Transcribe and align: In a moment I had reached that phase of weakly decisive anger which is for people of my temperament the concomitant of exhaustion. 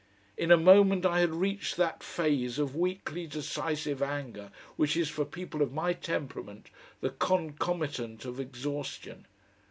In 0.35 0.49
a 0.49 0.57
moment 0.57 1.05
I 1.05 1.19
had 1.19 1.29
reached 1.31 1.77
that 1.77 2.01
phase 2.01 2.57
of 2.57 2.75
weakly 2.75 3.27
decisive 3.27 4.01
anger 4.01 4.49
which 4.75 4.97
is 4.97 5.09
for 5.11 5.25
people 5.25 5.61
of 5.61 5.73
my 5.73 5.93
temperament 5.93 6.71
the 7.01 7.11
concomitant 7.11 8.25
of 8.25 8.39
exhaustion. 8.39 9.27